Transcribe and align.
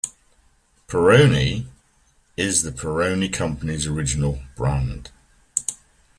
"Peroni" 0.87 1.67
is 2.35 2.63
the 2.63 2.71
Peroni 2.71 3.31
company's 3.31 3.85
original 3.85 4.41
brand. 4.55 5.11